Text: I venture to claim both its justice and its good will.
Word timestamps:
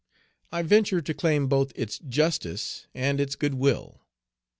I 0.51 0.63
venture 0.63 0.99
to 0.99 1.13
claim 1.13 1.45
both 1.47 1.73
its 1.75 1.99
justice 1.99 2.87
and 2.95 3.21
its 3.21 3.35
good 3.35 3.53
will. 3.53 4.01